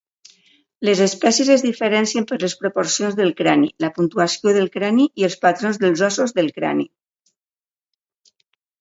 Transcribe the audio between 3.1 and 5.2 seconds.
del crani, la puntuació del crani